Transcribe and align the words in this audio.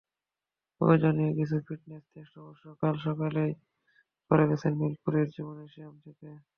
প্রয়োজনীয় 0.81 1.31
কিছু 1.37 1.55
fitness 1.65 2.03
test 2.11 2.33
অবশ্য 2.41 2.65
কাল 2.81 2.95
সকালেই 3.05 3.51
করে 4.31 4.43
গেছেন 4.49 4.71
মিরপুরের 4.79 5.27
জিমনেসিয়াম 5.33 5.93
থেকে। 6.03 6.27